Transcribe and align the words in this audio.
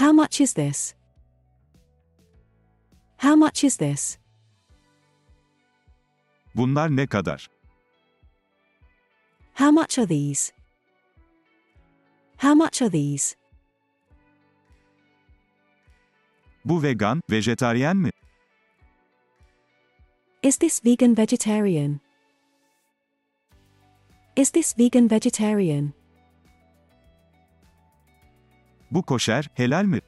How 0.00 0.12
much 0.12 0.40
is 0.40 0.54
this? 0.54 0.94
How 3.18 3.36
much 3.36 3.64
is 3.64 3.76
this? 3.76 4.16
Bunlar 6.54 6.88
ne 6.88 7.06
kadar? 7.06 7.46
How 9.52 9.70
much 9.70 9.98
are 9.98 10.06
these? 10.06 10.52
How 12.38 12.54
much 12.54 12.80
are 12.80 12.88
these? 12.88 13.36
Bu 16.64 16.80
vegan, 16.80 17.20
vejetaryen 17.28 17.96
mi? 17.96 18.10
Is 20.42 20.56
this 20.56 20.80
vegan 20.80 21.14
vegetarian? 21.14 22.00
Is 24.34 24.50
this 24.50 24.72
vegan 24.72 25.08
vegetarian? 25.08 25.92
Bu 28.90 29.02
koşer, 29.02 29.50
helal 29.54 29.84
mi? 29.84 30.00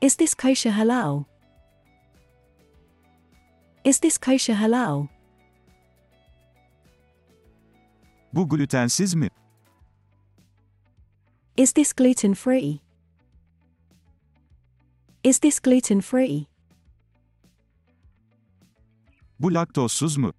Is 0.00 0.16
this 0.16 0.34
kosher 0.34 0.70
halal? 0.70 1.24
Is 3.84 4.00
this 4.00 4.18
kosher 4.18 4.54
halal? 4.54 5.08
Bu 8.32 8.48
glutensiz 8.48 9.14
mi? 9.14 9.28
Is 11.56 11.72
this 11.72 11.92
gluten 11.92 12.34
free? 12.34 12.80
Is 15.24 15.38
this 15.38 15.60
gluten 15.60 16.00
free? 16.00 16.46
Bu 19.40 19.54
laktozsuz 19.54 20.16
mu? 20.16 20.32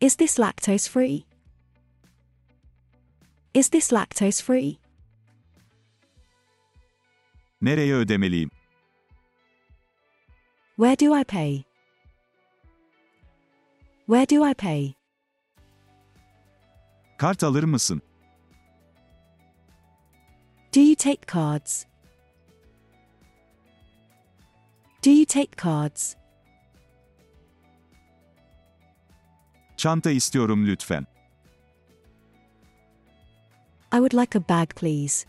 Is 0.00 0.16
this 0.16 0.38
lactose 0.38 0.88
free? 0.88 1.24
Is 3.54 3.68
this 3.70 3.92
lactose 3.92 4.42
free? 4.42 4.78
Nereye 7.62 7.94
ödemeliyim? 7.94 8.50
Where 10.76 10.96
do 10.96 11.14
I 11.20 11.24
pay? 11.24 11.64
Where 14.06 14.26
do 14.28 14.44
I 14.50 14.54
pay? 14.54 14.94
Kart 17.18 17.44
alır 17.44 17.64
mısın? 17.64 18.02
Do 20.72 20.80
you 20.80 20.94
take 20.96 21.26
cards? 21.32 21.86
Do 25.04 25.10
you 25.10 25.24
take 25.26 25.56
cards? 25.62 26.16
Çanta 29.76 30.10
istiyorum 30.10 30.66
lütfen. 30.66 31.06
I 33.92 33.98
would 33.98 34.14
like 34.14 34.34
a 34.36 34.40
bag, 34.40 34.74
please. 34.76 35.26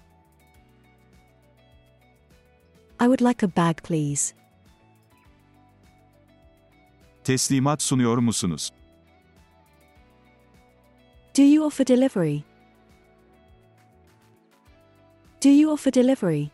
I 3.00 3.08
would 3.08 3.22
like 3.22 3.42
a 3.42 3.48
bag, 3.48 3.82
please. 3.82 4.36
Teslimat 7.24 7.82
sunuyor 7.82 8.20
musunuz? 8.20 8.72
Do 11.34 11.44
you 11.44 11.64
offer 11.64 11.84
delivery? 11.84 12.46
Do 15.40 15.50
you 15.50 15.72
offer 15.72 15.90
delivery? 15.90 16.52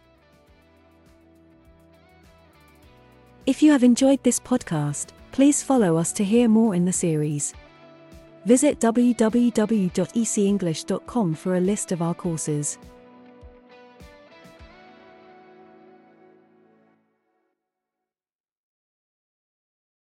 If 3.45 3.61
you 3.61 3.71
have 3.71 3.83
enjoyed 3.83 4.23
this 4.23 4.39
podcast, 4.39 5.07
please 5.31 5.63
follow 5.63 5.97
us 5.97 6.13
to 6.13 6.23
hear 6.23 6.47
more 6.47 6.75
in 6.75 6.85
the 6.85 6.93
series. 6.93 7.53
Visit 8.47 8.79
www.ecenglish.com 8.79 11.35
for 11.35 11.55
a 11.55 11.59
list 11.59 11.91
of 11.91 12.01
our 12.01 12.15
courses. 12.15 12.77